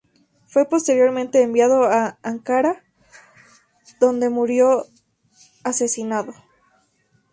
Fue 0.47 0.65
posteriormente 0.67 1.43
enviado 1.43 1.83
hacia 1.85 2.17
Ankara, 2.23 2.83
donde 3.99 4.31
murió 4.31 4.87
asesinado. 5.63 6.33